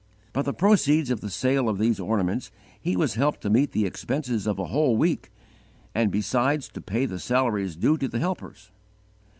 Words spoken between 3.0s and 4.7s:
helped to meet the expenses of a